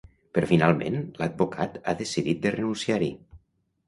[0.35, 3.11] Però finalment l’advocat ha decidit de renunciar-hi.